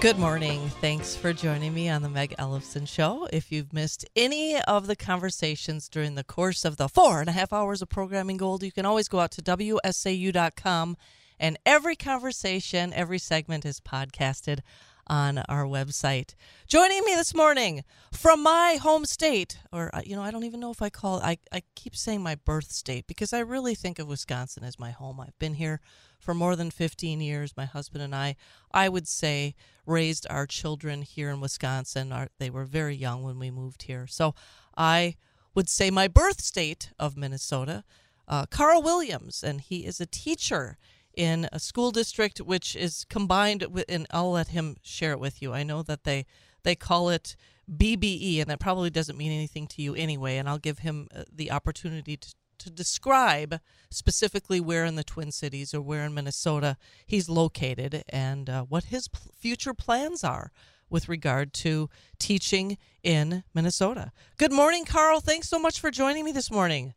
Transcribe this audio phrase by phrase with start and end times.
[0.00, 0.68] Good morning.
[0.82, 3.26] Thanks for joining me on the Meg Ellefson Show.
[3.32, 7.32] If you've missed any of the conversations during the course of the four and a
[7.32, 10.98] half hours of programming gold, you can always go out to WSAU.com
[11.40, 14.60] and every conversation, every segment is podcasted
[15.06, 16.34] on our website.
[16.66, 20.60] Joining me this morning from my home state, or, uh, you know, I don't even
[20.60, 23.74] know if I call it, I, I keep saying my birth state because I really
[23.74, 25.20] think of Wisconsin as my home.
[25.20, 25.80] I've been here
[26.18, 27.56] for more than 15 years.
[27.56, 28.36] My husband and I,
[28.72, 29.54] I would say,
[29.86, 32.12] raised our children here in Wisconsin.
[32.12, 34.06] Our, they were very young when we moved here.
[34.06, 34.34] So
[34.76, 35.16] I
[35.54, 37.84] would say my birth state of Minnesota.
[38.28, 40.78] Uh, Carl Williams, and he is a teacher
[41.16, 45.42] in a school district which is combined with, and I'll let him share it with
[45.42, 45.52] you.
[45.52, 46.26] I know that they
[46.62, 47.36] they call it
[47.70, 50.36] BBE, and that probably doesn't mean anything to you anyway.
[50.36, 55.32] And I'll give him uh, the opportunity to, to describe specifically where in the Twin
[55.32, 60.50] Cities or where in Minnesota he's located and uh, what his p- future plans are
[60.88, 64.12] with regard to teaching in Minnesota.
[64.38, 65.20] Good morning, Carl.
[65.20, 66.94] Thanks so much for joining me this morning.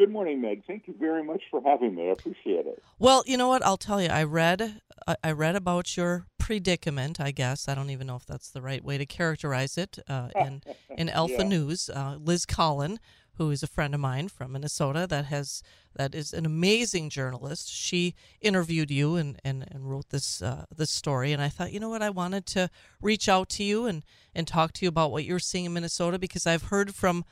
[0.00, 0.64] Good morning, Meg.
[0.66, 2.08] Thank you very much for having me.
[2.08, 2.82] I appreciate it.
[2.98, 3.62] Well, you know what?
[3.62, 4.08] I'll tell you.
[4.08, 4.80] I read
[5.22, 7.20] I read about your predicament.
[7.20, 9.98] I guess I don't even know if that's the right way to characterize it.
[10.08, 10.62] Uh, in
[10.96, 11.48] in Alpha yeah.
[11.48, 12.98] News, uh, Liz Collin,
[13.34, 15.62] who is a friend of mine from Minnesota, that has
[15.94, 17.70] that is an amazing journalist.
[17.70, 21.80] She interviewed you and and, and wrote this uh, this story, and I thought, you
[21.80, 22.00] know what?
[22.00, 22.70] I wanted to
[23.02, 24.02] reach out to you and
[24.34, 27.26] and talk to you about what you're seeing in Minnesota because I've heard from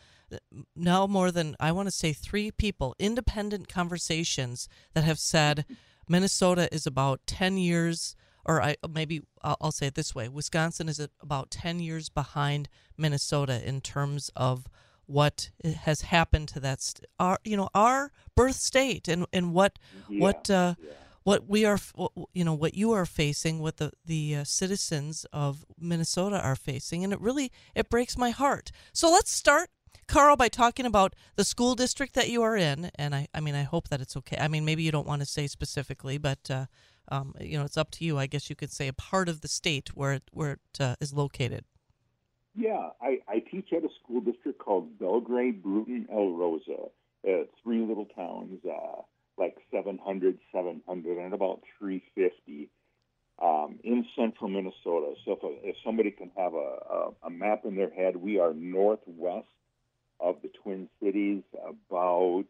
[0.76, 5.64] now more than I want to say three people, independent conversations that have said
[6.08, 11.00] Minnesota is about 10 years, or I maybe I'll, say it this way: Wisconsin is
[11.20, 14.66] about 10 years behind Minnesota in terms of
[15.08, 19.78] what has happened to that st- our you know our birth state and and what
[20.08, 20.90] yeah, what uh, yeah.
[21.24, 21.78] what we are
[22.34, 27.04] you know what you are facing what the the uh, citizens of Minnesota are facing
[27.04, 29.70] and it really it breaks my heart so let's start
[30.08, 33.54] Carl, by talking about the school district that you are in, and I, I mean,
[33.54, 34.38] I hope that it's okay.
[34.40, 36.66] I mean, maybe you don't want to say specifically, but uh,
[37.08, 38.18] um, you know, it's up to you.
[38.18, 40.96] I guess you could say a part of the state where it where it uh,
[40.98, 41.64] is located.
[42.54, 46.88] Yeah, I, I teach at a school district called Belgrade, Brooten, El Rosa.
[47.28, 49.02] Uh, three little towns, uh,
[49.36, 52.70] like 700, 700, and about 350
[53.42, 55.14] um, in central Minnesota.
[55.24, 58.38] So if, a, if somebody can have a, a, a map in their head, we
[58.38, 59.46] are northwest
[60.20, 62.46] of the Twin Cities, about,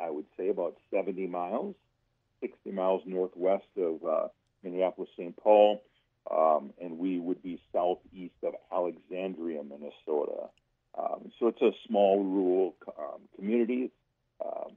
[0.00, 1.74] I would say, about 70 miles,
[2.40, 4.28] 60 miles northwest of uh,
[4.62, 5.36] Minneapolis, St.
[5.36, 5.82] Paul,
[6.30, 10.48] um, and we would be southeast of Alexandria, Minnesota.
[10.96, 13.90] Um, so it's a small rural um, community
[14.44, 14.72] um,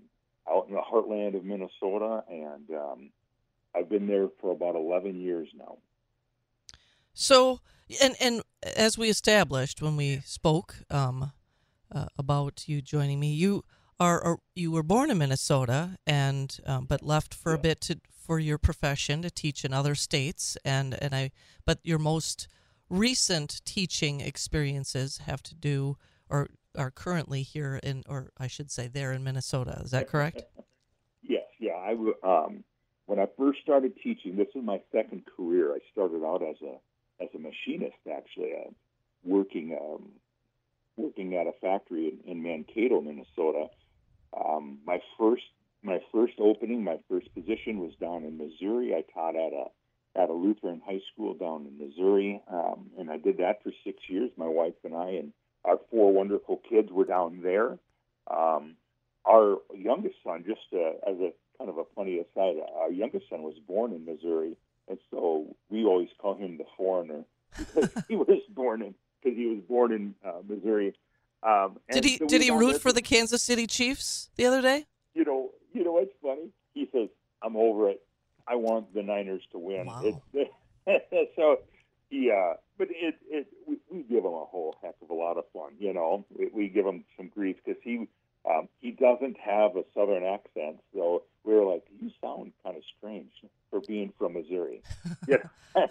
[0.50, 3.10] out in the heartland of Minnesota, and um,
[3.76, 5.78] I've been there for about 11 years now.
[7.14, 7.62] So,
[8.02, 8.42] and and
[8.76, 11.32] as we established when we spoke, um,
[11.94, 13.34] uh, about you joining me.
[13.34, 13.64] You
[14.00, 17.58] are, are, you were born in Minnesota and um, but left for yeah.
[17.58, 21.32] a bit to for your profession to teach in other states and and I
[21.66, 22.50] but your most
[22.90, 25.98] recent teaching experiences have to do
[26.30, 29.82] or are currently here in or I should say there in Minnesota.
[29.84, 30.44] Is that correct?
[31.24, 31.74] yes, yeah.
[31.74, 31.92] I
[32.24, 32.64] um,
[33.06, 35.72] when I first started teaching, this is my second career.
[35.74, 38.70] I started out as a as a machinist actually, uh,
[39.24, 40.10] working um,
[40.98, 43.68] working at a factory in, in Mankato, Minnesota.
[44.34, 45.44] Um, my first
[45.84, 48.94] my first opening, my first position was down in Missouri.
[48.94, 49.66] I taught at a
[50.20, 53.98] at a Lutheran high school down in Missouri, um, and I did that for six
[54.10, 54.32] years.
[54.36, 55.32] My wife and I and
[55.64, 57.78] our four wonderful kids were down there.
[58.30, 58.76] Um,
[59.26, 63.44] our youngest son, just uh, as a kind of a funny aside, our youngest son
[63.44, 67.24] was born in Missouri, and so we always call him the foreigner
[67.58, 70.94] because he was born in because he was born in uh, Missouri.
[71.44, 74.86] Um, did he so did he root for the Kansas City Chiefs the other day?
[75.14, 76.50] You know, you know what's funny?
[76.74, 77.10] He says,
[77.42, 78.02] "I'm over it.
[78.48, 80.22] I want the Niners to win." Wow.
[81.36, 81.60] so,
[82.10, 85.46] yeah, but it it we, we, give him a whole heck of a lot of
[85.54, 85.74] fun.
[85.80, 88.08] You know, we, we give him some grief because he
[88.50, 92.84] um, he doesn't have a Southern accent, so we were like, "You sound kind of
[92.98, 93.32] strange
[93.70, 94.82] for being from Missouri."
[95.28, 95.38] yeah.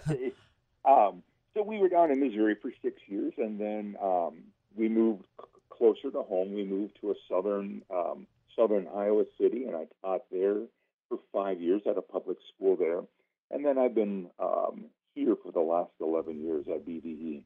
[0.85, 1.23] um,
[1.57, 4.43] so we were down in Missouri for six years, and then um,
[4.75, 6.53] we moved c- closer to home.
[6.53, 10.61] We moved to a southern um, southern Iowa city, and I taught there
[11.09, 13.01] for five years at a public school there.
[13.49, 17.41] And then I've been um, here for the last 11 years at BBE,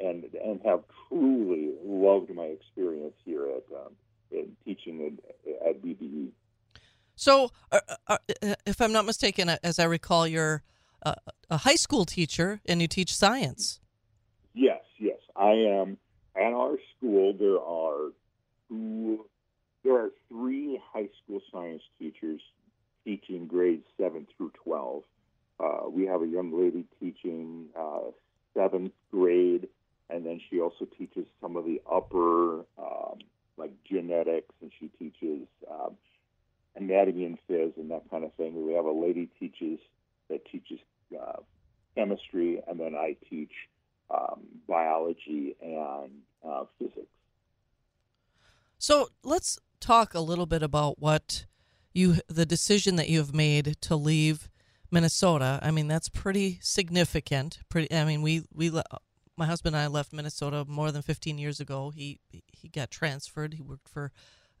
[0.00, 3.92] and and have truly loved my experience here at um,
[4.30, 6.30] in teaching at, at BBE.
[7.16, 10.62] So, uh, uh, uh, if I'm not mistaken, as I recall, your
[11.02, 11.14] a,
[11.50, 13.80] a high school teacher and you teach science.
[14.54, 15.98] Yes, yes, I am.
[16.34, 18.12] At our school, there are
[18.68, 19.26] two,
[19.84, 22.40] there are three high school science teachers
[23.04, 25.02] teaching grades seven through twelve.
[25.60, 28.10] Uh, we have a young lady teaching uh,
[28.54, 29.68] seventh grade,
[30.08, 33.18] and then she also teaches some of the upper, um,
[33.56, 35.96] like genetics, and she teaches um,
[36.76, 38.66] anatomy and phys and that kind of thing.
[38.66, 39.78] We have a lady teaches
[40.28, 40.78] that teaches
[41.20, 41.40] uh,
[41.94, 43.52] chemistry, and then I teach
[44.10, 46.10] um, biology and
[46.46, 47.06] uh, physics.
[48.78, 49.58] So let's
[49.92, 51.44] talk a little bit about what
[51.92, 54.48] you the decision that you have made to leave
[54.90, 55.58] Minnesota.
[55.62, 57.58] I mean, that's pretty significant.
[57.68, 57.94] Pretty.
[57.94, 58.70] I mean, we we
[59.36, 61.90] my husband and I left Minnesota more than 15 years ago.
[61.90, 63.54] He he got transferred.
[63.54, 64.12] He worked for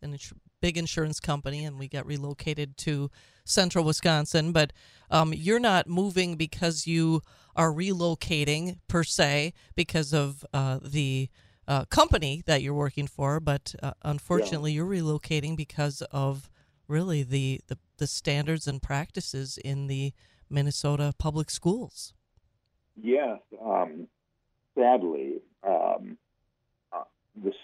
[0.02, 0.18] a
[0.60, 3.10] big insurance company, and we got relocated to
[3.46, 4.52] central Wisconsin.
[4.52, 4.74] But
[5.10, 7.22] um, you're not moving because you
[7.56, 11.30] are relocating per se because of uh, the
[11.68, 14.76] uh, company that you're working for, but uh, unfortunately, yeah.
[14.76, 16.50] you're relocating because of
[16.88, 20.12] really the, the, the standards and practices in the
[20.50, 22.12] Minnesota public schools.
[23.00, 24.08] Yes, um,
[24.76, 26.18] sadly, um,
[26.92, 27.04] uh,
[27.34, 27.54] this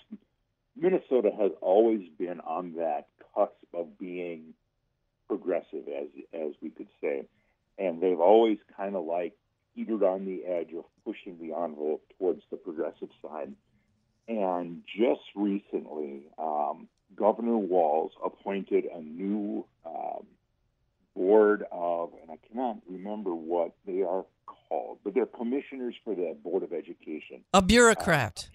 [0.76, 4.54] Minnesota has always been on that cusp of being
[5.28, 7.26] progressive, as as we could say,
[7.78, 9.34] and they've always kind of like
[9.74, 13.52] teetered on the edge of pushing the envelope towards the progressive side.
[14.28, 20.26] And just recently, um, Governor Walz appointed a new um,
[21.16, 26.36] board of, and I cannot remember what they are called, but they're commissioners for the
[26.44, 27.42] Board of Education.
[27.54, 28.48] A bureaucrat.
[28.48, 28.52] Uh,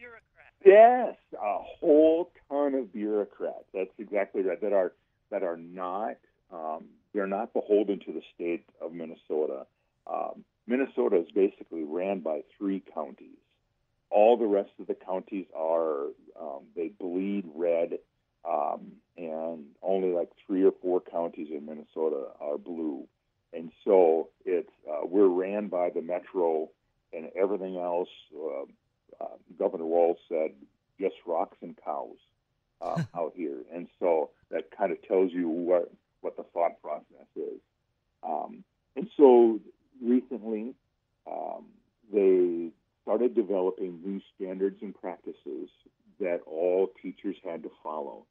[0.65, 3.65] Yes, a whole ton of bureaucrats.
[3.73, 4.61] That's exactly right.
[4.61, 4.93] That are
[5.29, 6.15] that are not
[6.53, 9.65] um, they're not beholden to the state of Minnesota.
[10.07, 13.42] Um, Minnesota is basically ran by three counties.
[14.13, 16.05] All the rest of the counties are
[16.39, 17.97] um, they bleed red,
[18.47, 23.07] um, and only like three or four counties in Minnesota are blue.
[23.53, 26.69] And so it's uh, we're ran by the metro,
[27.13, 28.09] and everything else.
[28.35, 28.63] Uh,
[29.23, 30.51] uh, Governor Walz said,
[30.99, 32.17] just rocks and cows
[32.81, 33.57] uh, out here.
[33.73, 37.59] And so that kind of tells you what, what the thought process is.
[38.23, 38.63] Um,
[38.95, 39.59] and so
[40.01, 40.73] recently,
[41.29, 41.65] um,
[42.11, 42.69] they
[43.03, 45.69] started developing new standards and practices
[46.19, 48.25] that all teachers had to follow.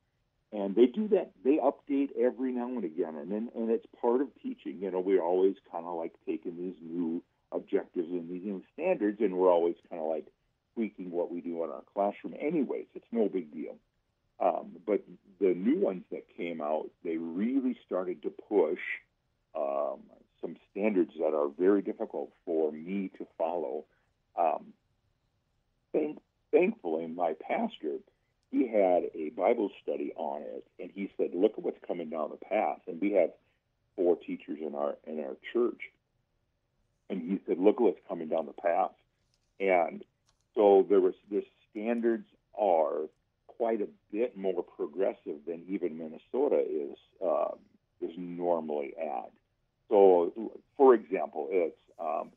[0.52, 3.16] And they do that, they update every now and again.
[3.16, 4.78] And, and it's part of teaching.
[4.80, 7.22] You know, we're always kind of like taking these new
[7.52, 10.26] objectives and these new standards, and we're always kind of like
[10.74, 12.34] tweaking what we do in our classroom.
[12.38, 13.76] Anyways, it's no big deal.
[14.40, 15.02] Um, but
[15.40, 18.80] the new ones that came out, they really started to push
[19.54, 20.00] um,
[20.40, 23.84] some standards that are very difficult for me to follow.
[24.38, 24.72] Um,
[25.92, 26.18] thank,
[26.50, 27.98] thankfully, my pastor,
[28.50, 32.30] he had a Bible study on it, and he said, "Look at what's coming down
[32.30, 33.30] the path." And we have
[33.96, 35.80] four teachers in our in our church,
[37.08, 38.92] and he said, "Look at what's coming down the path."
[39.60, 40.04] And
[40.54, 42.26] so there was the standards
[42.58, 43.08] are
[43.46, 47.54] quite a bit more progressive than even Minnesota is uh,
[48.00, 49.30] is normally at.
[49.88, 52.30] So, for example, it's um,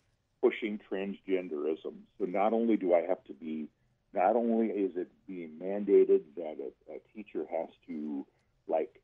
[0.45, 1.94] pushing transgenderism.
[2.19, 3.68] So not only do I have to be,
[4.14, 8.25] not only is it being mandated that a, a teacher has to
[8.68, 9.02] like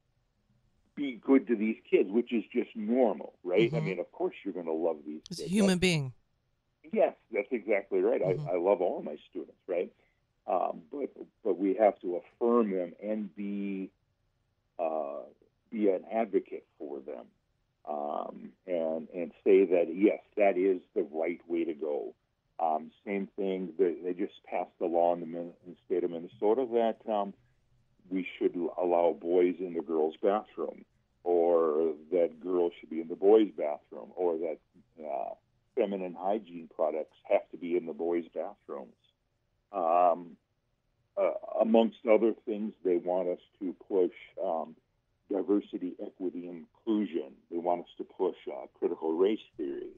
[0.96, 3.68] be good to these kids, which is just normal, right?
[3.68, 3.76] Mm-hmm.
[3.76, 5.22] I mean, of course you're going to love these.
[5.30, 5.50] It's kids.
[5.50, 6.14] a human being.
[6.92, 8.22] Yes, that's exactly right.
[8.22, 8.48] Mm-hmm.
[8.48, 9.92] I, I love all my students, right?
[10.48, 11.10] Um, but
[11.44, 13.90] but we have to affirm them and be
[14.80, 15.22] uh,
[15.72, 17.26] be an advocate for them,
[17.88, 22.14] um, and and say that yes, that is the right way to go.
[22.60, 23.74] Um, same thing.
[23.80, 27.34] They, they, just passed the law in the, in the state of Minnesota that um,
[28.12, 30.86] we should allow boys in the girls' bathroom,
[31.24, 34.58] or that girls should be in the boys' bathroom, or that
[35.04, 35.34] uh,
[35.76, 38.94] feminine hygiene products have to be in the boys' bathrooms.
[39.74, 40.38] Um,
[41.18, 44.12] uh, amongst other things, they want us to push
[44.44, 44.76] um,
[45.32, 47.32] diversity, equity, inclusion.
[47.50, 49.92] They want us to push uh, critical race theory.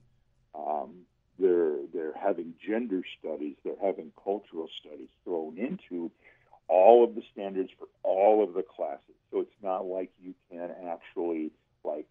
[0.55, 1.05] Um,
[1.39, 3.55] they're they're having gender studies.
[3.63, 6.12] They're having cultural studies thrown into
[6.68, 9.15] all of the standards for all of the classes.
[9.32, 11.51] So it's not like you can actually
[11.84, 12.08] like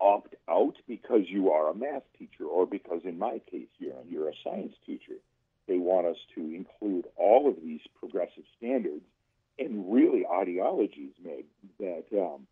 [0.00, 4.28] opt out because you are a math teacher or because in my case you're, you're
[4.28, 5.16] a science teacher.
[5.68, 9.04] They want us to include all of these progressive standards
[9.58, 11.44] and really ideologies, Meg,
[11.78, 12.46] that um,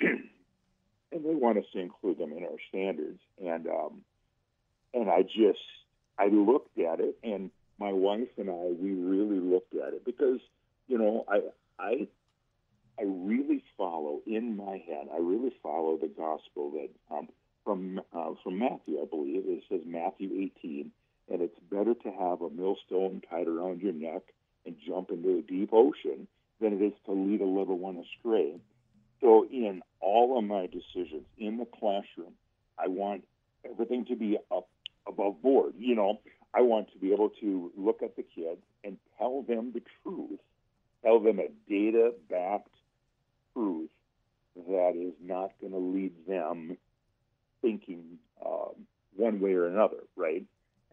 [0.00, 3.20] and they want us to include them in our standards.
[3.44, 4.02] And um,
[4.94, 5.60] and I just
[6.18, 10.40] I looked at it, and my wife and I we really looked at it because
[10.88, 11.40] you know I
[11.78, 12.08] I
[12.98, 15.08] I really follow in my head.
[15.14, 17.28] I really follow the gospel that um,
[17.64, 20.90] from uh, from Matthew, I believe it says Matthew 18,
[21.30, 22.10] and it's better to
[22.90, 24.22] millstone tied around your neck
[24.66, 26.26] and jump into a deep ocean
[26.60, 28.54] than it is to lead a little one astray.
[29.20, 32.34] So, in all of my decisions in the classroom,
[32.78, 33.24] I want
[33.68, 34.68] everything to be up
[35.06, 35.74] above board.
[35.76, 36.20] You know,
[36.54, 40.38] I want to be able to look at the kids and tell them the truth,
[41.02, 42.68] tell them a data backed
[43.52, 43.90] truth
[44.68, 46.76] that is not going to lead them
[47.62, 50.44] thinking um, one way or another, right?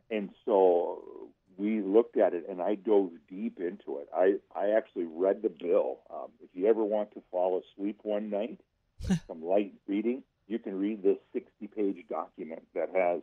[0.09, 4.09] And so we looked at it, and I dove deep into it.
[4.15, 5.99] I, I actually read the bill.
[6.13, 8.59] Um, if you ever want to fall asleep one night,
[9.27, 13.21] some light reading, you can read this 60-page document that has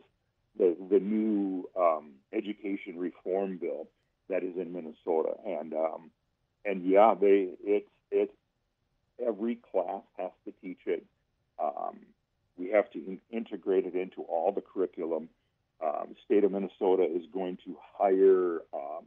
[0.57, 3.87] the the new um, education reform bill
[4.29, 6.11] that is in Minnesota, and um,
[6.65, 8.33] and yeah, they it's it's
[9.25, 11.05] every class has to teach it.
[11.61, 11.99] Um,
[12.57, 15.29] we have to in- integrate it into all the curriculum.
[16.03, 19.05] Um, the state of Minnesota is going to hire um,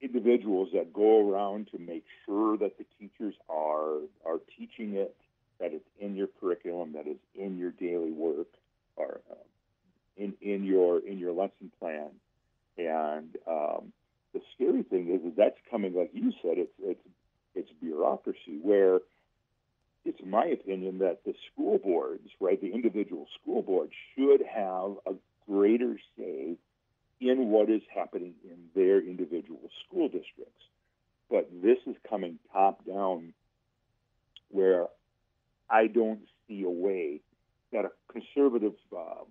[0.00, 5.16] individuals that go around to make sure that the teachers are are teaching it,
[5.60, 8.48] that it's in your curriculum, that it's in your daily work,
[8.96, 9.34] or uh,
[10.16, 12.10] in in your in your lesson plan.
[12.76, 13.92] And um,
[14.32, 17.00] the scary thing is, is that's coming, like you said, it's it's
[17.54, 19.00] it's bureaucracy where
[20.04, 25.14] it's my opinion that the school boards, right, the individual school boards, should have a
[25.48, 26.56] greater say
[27.20, 30.62] in what is happening in their individual school districts.
[31.30, 33.32] But this is coming top down
[34.50, 34.86] where
[35.68, 37.20] I don't see a way
[37.72, 39.26] that a conservative um,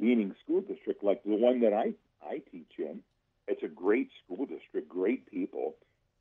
[0.00, 1.92] leaning school district like the one that I,
[2.26, 3.00] I teach in,
[3.46, 5.74] it's a great school district, great people.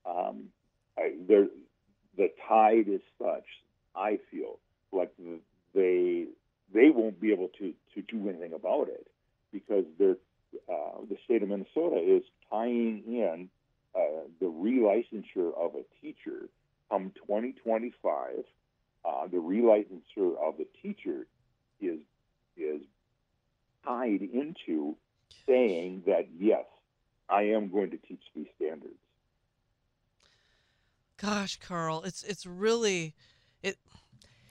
[0.06, 0.46] Um,
[0.98, 3.46] I, the tide is such,
[3.96, 4.60] I feel,
[4.92, 5.12] like
[5.74, 6.26] they
[6.74, 9.08] they won't be able to, to do anything about it
[9.52, 10.14] because uh,
[11.10, 13.50] the state of Minnesota is tying in
[13.96, 16.50] uh, the relicensure of a teacher
[16.90, 18.44] come 2025.
[19.04, 21.28] Uh, the relicensure of the teacher
[21.80, 22.00] is
[22.58, 22.82] is
[23.84, 24.96] tied into
[25.46, 26.66] saying that yes,
[27.30, 28.94] I am going to teach these standards.
[31.22, 33.14] Gosh, Carl, it's it's really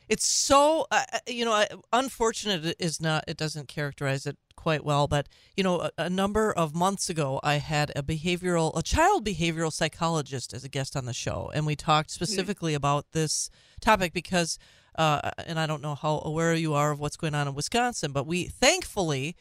[0.09, 5.07] it's so uh, uh you know unfortunate is not it doesn't characterize it quite well
[5.07, 9.25] but you know a, a, number of months ago i had a behavioral a child
[9.25, 12.25] behavioral psychologist as a guest on the show and we talked hmm.
[12.25, 12.79] specifically mm-hmm.
[12.79, 14.59] about this topic because
[14.97, 18.13] uh, and i don't know how aware you are of what's going on in wisconsin
[18.13, 19.37] but we thankfully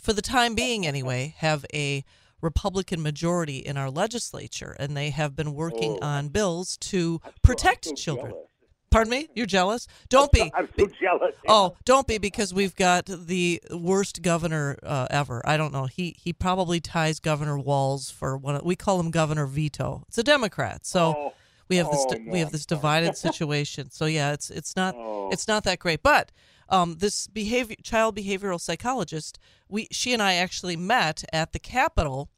[0.00, 2.04] for the time being anyway have a
[2.42, 6.06] Republican majority in our legislature, and they have been working oh.
[6.06, 8.32] on bills to protect children.
[8.32, 8.49] Jealous.
[8.90, 9.28] Pardon me?
[9.34, 9.86] You're jealous?
[10.08, 10.50] Don't be.
[10.54, 11.34] I'm so jealous.
[11.46, 15.42] Oh, don't be because we've got the worst governor uh, ever.
[15.46, 15.86] I don't know.
[15.86, 18.60] He he probably ties Governor Walz for one.
[18.64, 20.04] We call him Governor Veto.
[20.08, 21.34] It's a Democrat, so oh.
[21.68, 22.32] we have this oh, no.
[22.32, 23.90] we have this divided situation.
[23.90, 25.30] So yeah, it's it's not oh.
[25.30, 26.02] it's not that great.
[26.02, 26.32] But
[26.68, 32.28] um, this behavior child behavioral psychologist, we she and I actually met at the Capitol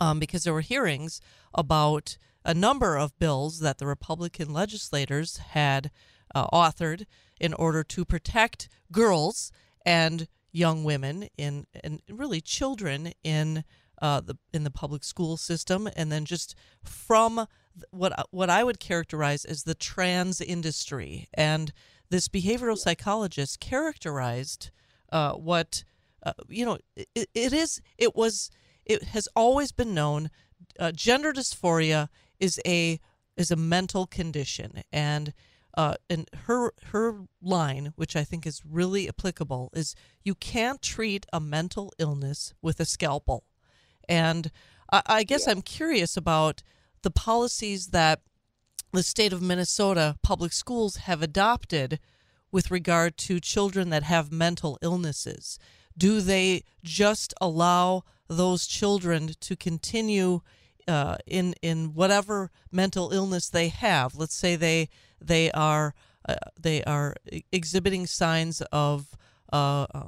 [0.00, 1.20] um, because there were hearings
[1.54, 5.90] about a number of bills that the Republican legislators had
[6.34, 7.04] uh, authored
[7.40, 9.52] in order to protect girls
[9.84, 13.64] and young women in and really children in
[14.00, 17.46] uh, the in the public school system, and then just from
[17.90, 21.28] what what I would characterize as the trans industry.
[21.34, 21.72] And
[22.10, 24.70] this behavioral psychologist characterized
[25.12, 25.84] uh, what
[26.22, 28.50] uh, you know it, it is it was
[28.84, 30.30] it has always been known
[30.78, 32.08] uh, gender dysphoria
[32.40, 33.00] is a
[33.36, 35.32] is a mental condition and
[35.76, 41.26] uh, and her her line, which I think is really applicable, is you can't treat
[41.32, 43.44] a mental illness with a scalpel.
[44.08, 44.50] And
[44.92, 45.52] I, I guess yeah.
[45.52, 46.62] I'm curious about
[47.02, 48.20] the policies that
[48.92, 52.00] the state of Minnesota public schools have adopted
[52.50, 55.58] with regard to children that have mental illnesses?
[55.96, 60.40] Do they just allow those children to continue
[60.88, 64.14] uh, in in whatever mental illness they have?
[64.16, 64.88] Let's say they
[65.20, 65.94] they are
[66.28, 67.14] uh, they are
[67.52, 69.16] exhibiting signs of
[69.52, 70.06] uh, uh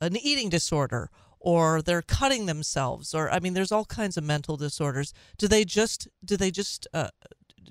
[0.00, 4.56] an eating disorder or they're cutting themselves or i mean there's all kinds of mental
[4.56, 7.10] disorders do they just do they just uh,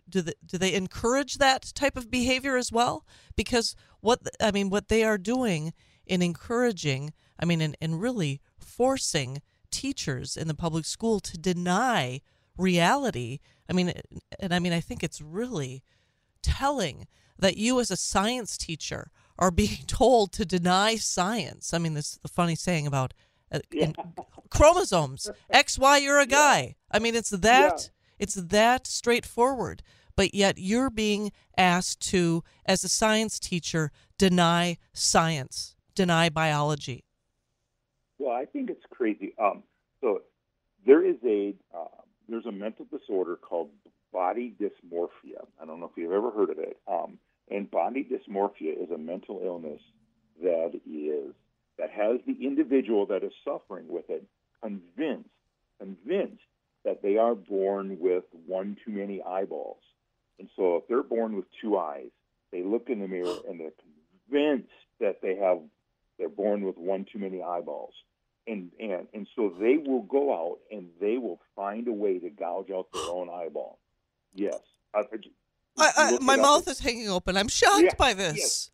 [0.09, 3.05] do they, do they encourage that type of behavior as well?
[3.35, 5.73] Because what I mean, what they are doing
[6.05, 12.21] in encouraging, I mean, in, in really forcing teachers in the public school to deny
[12.57, 13.39] reality.
[13.69, 13.93] I mean,
[14.39, 15.83] and I mean, I think it's really
[16.41, 17.07] telling
[17.37, 21.73] that you, as a science teacher, are being told to deny science.
[21.73, 23.13] I mean, this the funny saying about
[23.51, 23.91] uh, yeah.
[24.49, 25.29] chromosomes.
[25.49, 26.61] X, Y, you're a guy.
[26.61, 26.73] Yeah.
[26.91, 27.87] I mean, it's that yeah.
[28.19, 29.81] it's that straightforward.
[30.15, 37.03] But yet, you're being asked to, as a science teacher, deny science, deny biology.
[38.17, 39.35] Well, I think it's crazy.
[39.37, 39.63] Um,
[39.99, 40.21] so
[40.85, 41.94] there is a uh,
[42.35, 43.69] there's a mental disorder called
[44.11, 45.45] body dysmorphia.
[45.61, 46.77] I don't know if you've ever heard of it.
[46.85, 47.17] Um,
[47.49, 49.79] and body dysmorphia is a mental illness
[50.43, 51.33] that is
[51.77, 54.25] that has the individual that is suffering with it
[54.61, 55.29] convinced
[55.79, 56.41] convinced
[56.83, 59.81] that they are born with one too many eyeballs.
[60.37, 62.11] And so if they're born with two eyes,
[62.51, 63.71] they look in the mirror and they're
[64.29, 65.59] convinced that they have
[66.17, 67.93] they're born with one too many eyeballs
[68.47, 72.29] and and and so they will go out and they will find a way to
[72.29, 73.79] gouge out their own eyeball.
[74.33, 74.59] Yes,
[74.93, 75.03] I,
[75.77, 77.37] I, I, my mouth is hanging open.
[77.37, 78.35] I'm shocked yeah, by this.
[78.35, 78.71] Yes,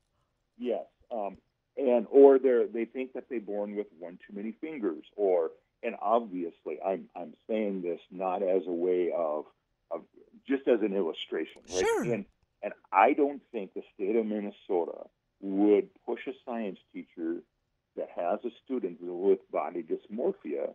[0.58, 0.86] yes.
[1.12, 1.38] Um,
[1.78, 5.52] and or they they think that they're born with one too many fingers, or
[5.84, 9.46] and obviously I'm I'm saying this not as a way of
[9.90, 10.02] of
[10.48, 11.62] just as an illustration.
[11.70, 11.80] Right?
[11.80, 12.04] Sure.
[12.04, 12.26] And
[12.62, 15.08] and I don't think the state of Minnesota
[15.40, 17.42] would push a science teacher
[17.98, 20.74] that has a student with body dysmorphia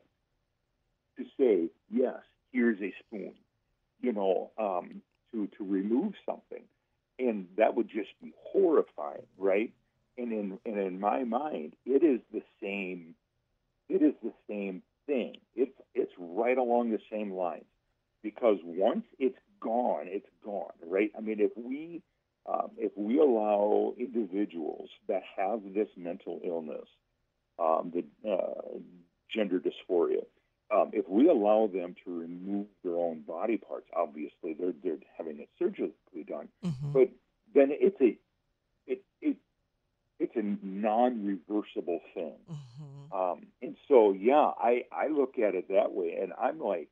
[1.16, 2.20] to say, yes,
[2.52, 3.34] here's a spoon,
[4.00, 6.64] you know, um, to, to remove something.
[7.18, 9.72] And that would just be horrifying, right?
[10.18, 13.14] And in, and in my mind, it is the same,
[13.88, 15.36] it is the same thing.
[15.54, 17.64] It's, it's right along the same lines
[18.22, 21.10] because once it's gone, it's gone, right?
[21.16, 22.02] I mean, if we,
[22.46, 26.86] um, if we allow individuals that have this mental illness
[27.58, 28.78] um, the uh,
[29.34, 30.24] gender dysphoria.
[30.74, 35.38] Um, if we allow them to remove their own body parts, obviously they're they're having
[35.38, 36.92] it surgically done, mm-hmm.
[36.92, 37.08] but
[37.54, 38.18] then it's a
[38.86, 39.36] it, it
[40.18, 42.34] it's a non-reversible thing.
[42.50, 43.16] Mm-hmm.
[43.16, 46.88] Um, and so, yeah, I I look at it that way, and I'm like,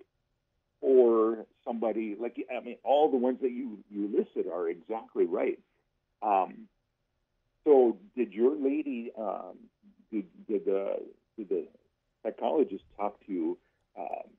[0.81, 5.59] or somebody like I mean, all the ones that you you listed are exactly right.
[6.23, 6.69] Um,
[7.65, 9.57] so, did your lady um,
[10.49, 10.97] did, the,
[11.37, 11.67] did the
[12.23, 13.59] psychologist talk to you?
[13.99, 14.31] Um,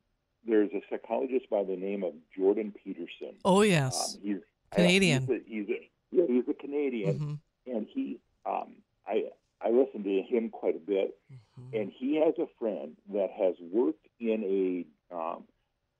[0.47, 3.35] there's a psychologist by the name of Jordan Peterson.
[3.43, 4.37] Oh yes, um, he's
[4.71, 5.23] Canadian.
[5.23, 7.75] Uh, he's, a, he's a, yeah, he's a Canadian, mm-hmm.
[7.75, 8.75] and he um,
[9.07, 9.23] I
[9.61, 11.75] I listen to him quite a bit, mm-hmm.
[11.75, 15.43] and he has a friend that has worked in a um,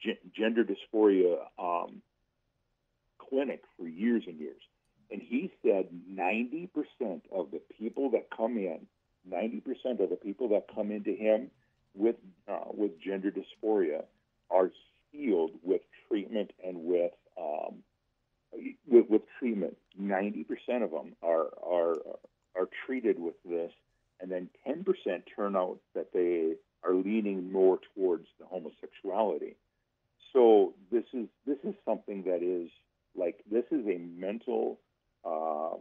[0.01, 2.01] g- gender dysphoria um,
[3.17, 4.61] clinic for years and years,
[5.09, 6.69] and he said 90%
[7.31, 8.85] of the people that come in
[9.29, 11.49] 90% of the people that come into him
[11.93, 12.15] with
[12.47, 14.03] uh, with gender dysphoria
[14.51, 14.71] are
[15.11, 17.75] healed with treatment and with um,
[18.87, 19.77] with, with treatment.
[19.99, 20.45] 90%
[20.83, 21.95] of them are are
[22.55, 23.71] are treated with this,
[24.21, 24.85] and then 10%
[25.35, 29.55] turn out that they are leaning more towards the homosexuality.
[30.33, 32.69] So this is this is something that is
[33.15, 34.79] like this is a mental
[35.25, 35.79] um,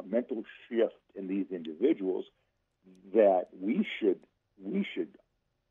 [0.00, 2.24] a mental shift in these individuals
[3.14, 4.20] that we should
[4.62, 5.08] we should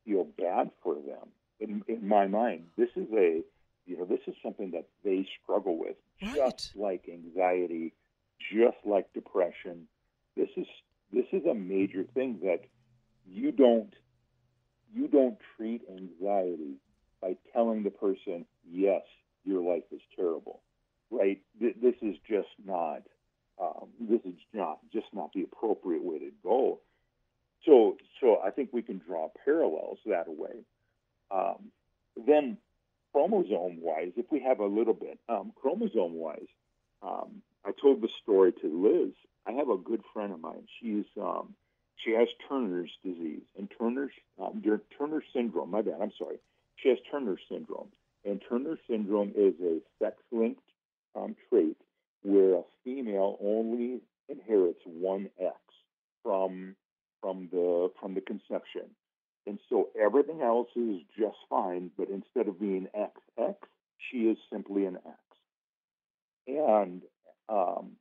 [0.05, 1.29] feel bad for them.
[1.59, 3.41] In, in my mind, this is a
[3.85, 6.35] you know this is something that they struggle with, right.
[6.35, 7.93] just like anxiety,
[8.51, 9.87] just like depression.
[10.35, 10.67] This is
[11.11, 12.61] this is a major thing that
[13.25, 13.93] you don't
[14.93, 16.77] you don't treat anxiety
[17.21, 19.01] by telling the person, yes,
[19.43, 20.61] your life is terrible,
[21.11, 21.41] right?
[21.59, 23.01] This is just not
[23.99, 26.79] this is not just not the appropriate way to go.
[27.65, 30.63] So, so I think we can draw parallels that way.
[31.29, 31.71] Um,
[32.15, 32.57] then,
[33.11, 36.47] chromosome-wise, if we have a little bit, um, chromosome-wise,
[37.01, 39.13] um, I told the story to Liz.
[39.45, 40.67] I have a good friend of mine.
[40.81, 41.55] She's um,
[42.03, 44.63] she has Turner's disease and Turner's um,
[44.97, 45.71] Turner syndrome.
[45.71, 45.99] My bad.
[46.01, 46.37] I'm sorry.
[46.77, 47.89] She has Turner syndrome,
[48.23, 50.61] and Turner syndrome is a sex-linked
[51.15, 51.77] um, trait
[52.23, 52.63] where a
[52.99, 55.55] female only inherits one X
[56.23, 56.75] from
[57.21, 58.83] from the from the conception.
[59.47, 63.55] And so everything else is just fine, but instead of being XX,
[63.97, 65.17] she is simply an X.
[66.47, 67.01] And
[67.47, 67.91] um,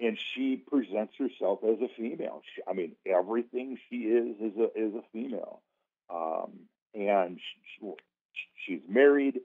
[0.00, 2.42] and she presents herself as a female.
[2.54, 5.62] She, I mean, everything she is is a is a female.
[6.10, 6.52] Um,
[6.94, 7.92] and she,
[8.64, 9.40] she's married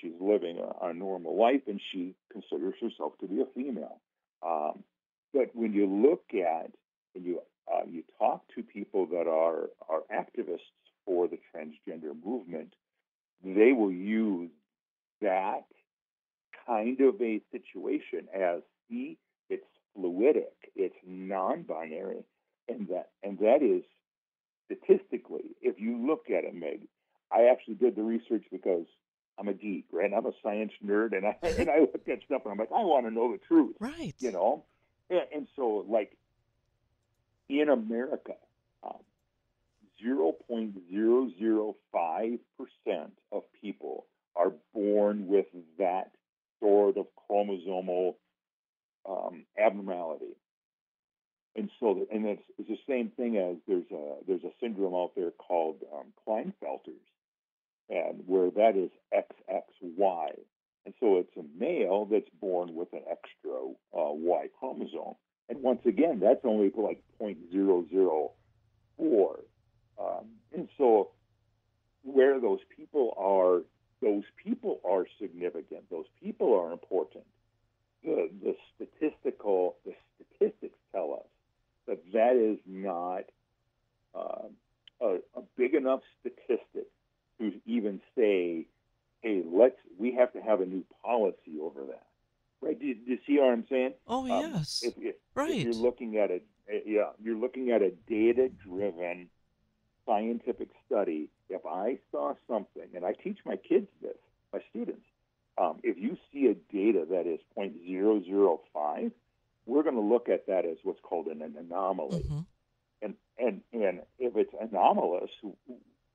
[0.00, 4.00] she's living a, a, normal life, and she considers herself to be a female.
[4.46, 4.84] Um,
[5.32, 6.70] but when you look at
[7.14, 7.40] and you
[7.72, 10.58] uh, you talk to people that are are activists
[11.04, 12.74] for the transgender movement,
[13.44, 14.50] they will use
[15.20, 15.64] that
[16.66, 19.18] kind of a situation as see
[19.50, 19.64] it's
[19.96, 22.24] fluidic, it's non-binary,
[22.68, 23.82] and that and that is
[24.66, 26.86] statistically, if you look at it, Meg,
[27.32, 28.86] I actually did the research because
[29.38, 30.12] I'm a geek, right?
[30.12, 32.84] I'm a science nerd, and I and I look at stuff and I'm like, I
[32.84, 34.14] want to know the truth, right?
[34.18, 34.64] You know,
[35.10, 36.16] and, and so like
[37.48, 38.34] in America,
[38.82, 39.02] um,
[40.04, 45.46] 0.005 percent of people are born with
[45.78, 46.12] that
[46.60, 48.14] sort of chromosomal
[49.08, 50.36] um, abnormality.
[51.56, 55.12] And so, and it's, it's, the same thing as there's a there's a syndrome out
[55.16, 57.02] there called um, Klinefelter's,
[57.88, 60.30] and where that is XXY,
[60.88, 63.52] and so it's a male that's born with an extra
[63.92, 65.16] uh, Y chromosome.
[65.50, 68.30] And once again, that's only like 0.004.
[70.00, 71.10] Um, and so,
[72.04, 73.62] where those people are,
[74.00, 75.90] those people are significant.
[75.90, 77.24] Those people are important.
[78.02, 81.26] The the statistical the statistics tell us
[81.86, 83.24] that that is not
[84.14, 84.48] uh,
[85.02, 86.86] a, a big enough statistic
[87.40, 88.66] to even say,
[89.20, 92.06] "Hey, let's we have to have a new policy over that."
[92.60, 92.78] Right?
[92.78, 93.94] Do, do you see what I'm saying?
[94.06, 94.82] Oh yes.
[94.84, 95.50] Um, if, if, right.
[95.50, 96.40] If you're looking at a
[96.84, 99.28] yeah, you're looking at a data-driven
[100.08, 101.28] scientific study.
[101.48, 104.16] If I saw something, and I teach my kids this,
[104.52, 105.04] my students,
[105.58, 109.12] um, if you see a data that is 0.005,
[109.66, 112.22] we're going to look at that as what's called an, an anomaly.
[112.22, 112.40] Mm-hmm.
[113.02, 115.30] And, and, and if it's anomalous,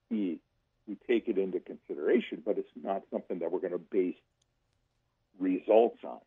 [0.09, 0.39] we,
[0.87, 4.15] we take it into consideration, but it's not something that we're going to base
[5.39, 6.19] results on.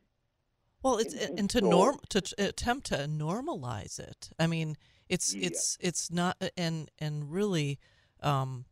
[0.83, 4.31] Well, it's and, and to so, norm to attempt to normalize it.
[4.38, 4.77] I mean,
[5.09, 5.47] it's yeah.
[5.49, 7.79] it's it's not and and really,
[8.23, 8.66] um,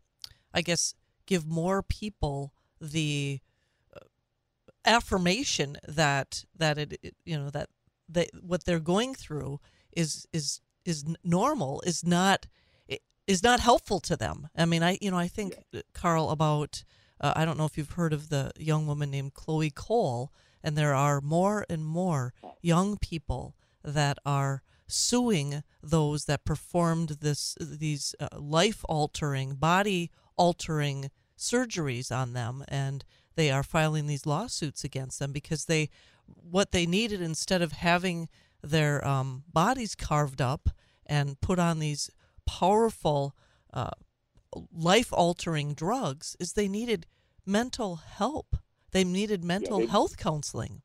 [0.52, 0.94] I guess
[1.26, 3.40] give more people the
[3.94, 4.00] uh,
[4.84, 7.68] affirmation that that it, it you know that
[8.08, 9.60] they what they're going through
[9.96, 12.46] is is is normal is not
[13.26, 14.48] is not helpful to them.
[14.56, 15.82] I mean, I you know I think yeah.
[15.92, 16.84] Carl about
[17.20, 20.32] uh, I don't know if you've heard of the young woman named Chloe Cole
[20.62, 22.32] and there are more and more
[22.62, 31.10] young people that are suing those that performed this these uh, life altering, body altering
[31.38, 33.04] surgeries on them and
[33.36, 35.90] they are filing these lawsuits against them because they
[36.26, 38.28] what they needed instead of having
[38.62, 40.70] their um, bodies carved up
[41.06, 42.10] and put on these
[42.46, 43.34] powerful
[43.72, 43.90] uh,
[44.72, 47.06] life altering drugs is they needed
[47.46, 48.56] mental help
[48.94, 50.80] they needed mental yeah, they, health counseling.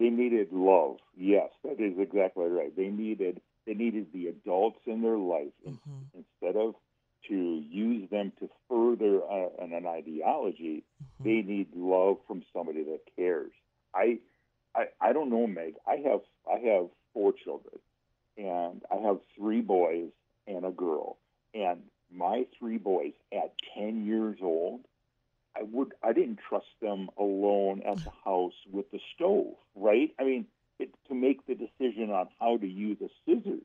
[0.00, 0.96] They needed love.
[1.16, 2.76] Yes, that is exactly right.
[2.76, 6.00] They needed they needed the adults in their life mm-hmm.
[6.14, 6.74] instead of
[7.28, 10.82] to use them to further uh, an, an, ideology.
[11.00, 11.24] Mm-hmm.
[11.24, 13.52] They need love from somebody that cares.
[13.94, 14.18] I,
[14.74, 15.74] I I don't know, Meg.
[15.86, 17.78] I have I have four children,
[18.36, 20.10] and I have three boys
[20.48, 21.18] and a girl.
[21.54, 21.82] And
[22.12, 24.80] my three boys at ten years old
[25.56, 28.10] I would I didn't trust them alone at the
[28.42, 30.10] house with the stove, right?
[30.18, 30.46] I mean,
[30.78, 33.62] it, to make the decision on how to use a scissors,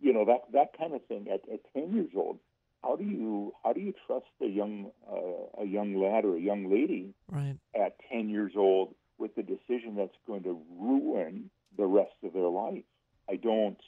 [0.00, 2.38] you know that that kind of thing at, at ten years old.
[2.82, 6.40] How do you how do you trust a young uh, a young lad or a
[6.40, 7.56] young lady right.
[7.74, 12.48] at ten years old with the decision that's going to ruin the rest of their
[12.48, 12.84] life?
[13.28, 13.78] I don't.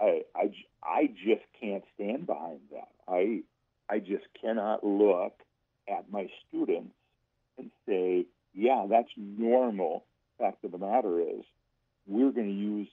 [0.00, 2.88] I I I just can't stand behind that.
[3.06, 3.42] I
[3.90, 5.34] I just cannot look
[5.88, 6.94] at my students
[7.58, 10.04] and say, yeah, that's normal.
[10.38, 11.44] Fact of the matter is,
[12.06, 12.88] we're going to use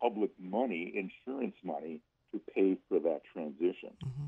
[0.00, 2.00] public money, insurance money,
[2.32, 3.90] to pay for that transition.
[4.04, 4.24] Mm-hmm.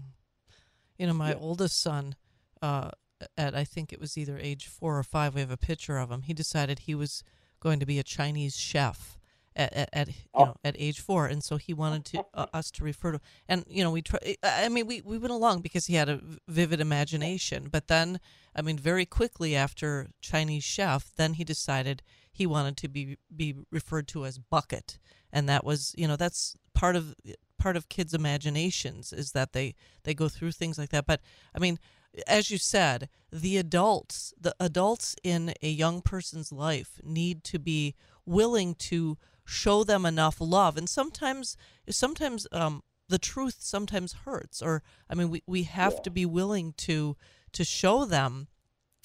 [0.98, 1.36] You know, my yeah.
[1.64, 2.14] Oldest son,
[2.60, 2.90] uh,
[3.38, 6.10] at I think it was either age four or five, we have a picture of
[6.10, 6.22] him.
[6.22, 7.24] He decided he was
[7.58, 9.18] going to be a Chinese chef
[9.56, 10.44] at, at, at you oh.
[10.44, 13.20] know at age four, and so he wanted to uh, us to refer to.
[13.48, 14.36] And you know, we try.
[14.42, 17.68] I mean, we we went along because he had a vivid imagination.
[17.72, 18.20] But then,
[18.54, 23.54] I mean, very quickly after Chinese chef, then he decided he wanted to be be
[23.70, 24.98] referred to as bucket,
[25.32, 27.14] and that was you know that's part of
[27.58, 31.06] part of kids' imaginations is that they they go through things like that.
[31.06, 31.20] But
[31.54, 31.78] I mean,
[32.26, 37.94] as you said, the adults, the adults in a young person's life need to be
[38.24, 41.56] willing to show them enough love and sometimes
[41.90, 46.00] sometimes um, the truth sometimes hurts or i mean we, we have yeah.
[46.00, 47.14] to be willing to
[47.52, 48.48] to show them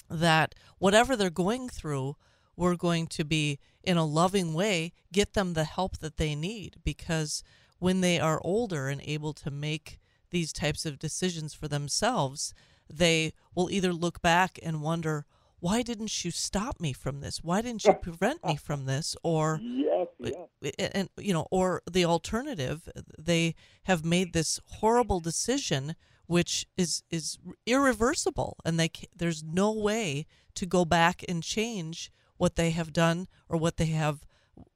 [0.09, 2.15] that whatever they're going through
[2.55, 6.77] we're going to be in a loving way get them the help that they need
[6.83, 7.43] because
[7.79, 9.99] when they are older and able to make
[10.31, 12.53] these types of decisions for themselves,
[12.91, 15.25] they will either look back and wonder,
[15.59, 17.43] why didn't you stop me from this?
[17.43, 19.15] Why didn't you prevent me from this?
[19.23, 20.73] Or yes, yes.
[20.77, 22.87] and you know, or the alternative,
[23.17, 25.95] they have made this horrible decision
[26.27, 32.55] which is is irreversible and they there's no way to go back and change what
[32.55, 34.27] they have done or what they have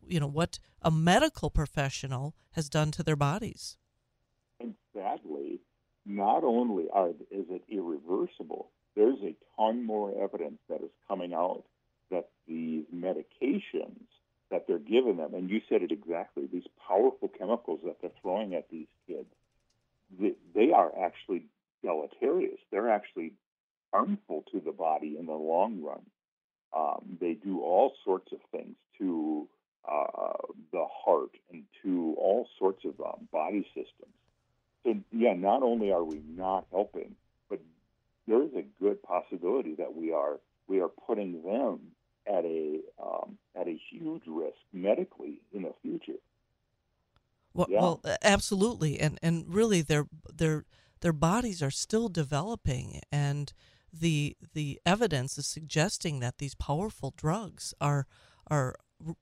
[0.07, 3.77] you know what a medical professional has done to their bodies
[4.59, 5.59] and sadly
[6.05, 11.63] not only are is it irreversible there's a ton more evidence that is coming out
[12.11, 14.05] that these medications
[14.51, 18.53] that they're giving them and you said it exactly these powerful chemicals that they're throwing
[18.53, 19.27] at these kids
[20.53, 21.45] they are actually
[21.83, 22.59] deleterious.
[22.71, 23.33] They're actually
[23.93, 26.01] harmful to the body in the long run.
[26.75, 29.47] Um, they do all sorts of things to
[29.89, 30.33] uh,
[30.71, 34.13] the heart and to all sorts of um, body systems.
[34.83, 37.15] So, yeah, not only are we not helping,
[37.49, 37.59] but
[38.27, 41.79] there is a good possibility that we are we are putting them
[42.27, 46.19] at a um, at a huge risk medically in the future.
[47.53, 47.81] Well, yeah.
[47.81, 50.65] well, absolutely, and and really, their their
[51.01, 53.53] their bodies are still developing, and
[53.91, 58.07] the the evidence is suggesting that these powerful drugs are
[58.47, 58.75] are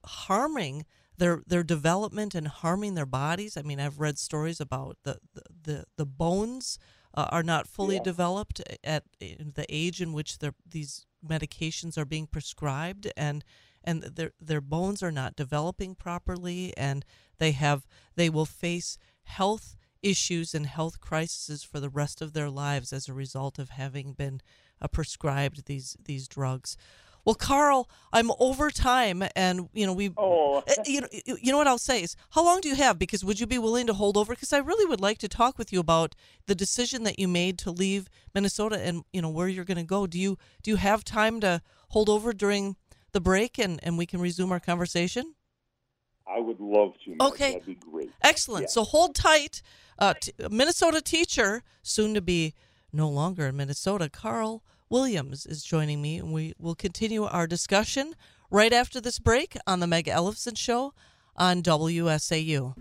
[0.05, 0.85] harming
[1.17, 3.57] their their development and harming their bodies.
[3.57, 6.79] I mean, I've read stories about the the the, the bones
[7.13, 8.03] uh, are not fully yeah.
[8.03, 13.43] developed at the age in which these medications are being prescribed, and
[13.83, 17.05] and their their bones are not developing properly, and
[17.37, 22.49] they have they will face health issues and health crises for the rest of their
[22.49, 24.41] lives as a result of having been
[24.81, 26.77] uh, prescribed these these drugs.
[27.23, 30.11] Well, Carl, I'm over time, and you know we.
[30.17, 30.63] Oh.
[30.67, 32.97] Eh, you know, you know what I'll say is, how long do you have?
[32.97, 34.33] Because would you be willing to hold over?
[34.33, 36.15] Because I really would like to talk with you about
[36.47, 39.83] the decision that you made to leave Minnesota and you know where you're going to
[39.83, 40.07] go.
[40.07, 42.75] Do you do you have time to hold over during
[43.11, 45.35] the break, and and we can resume our conversation?
[46.27, 47.15] I would love to.
[47.19, 47.53] Okay.
[47.53, 48.11] That'd be great.
[48.21, 48.63] Excellent.
[48.63, 48.69] Yeah.
[48.69, 49.61] So hold tight.
[49.99, 52.55] Uh, t- Minnesota teacher, soon to be
[52.91, 58.13] no longer in Minnesota, Carl Williams is joining me, and we will continue our discussion
[58.49, 60.93] right after this break on the Meg Ellefson Show
[61.37, 62.75] on WSAU.